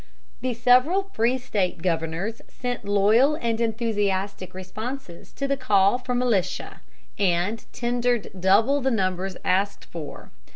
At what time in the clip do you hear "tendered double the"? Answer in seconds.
7.71-8.89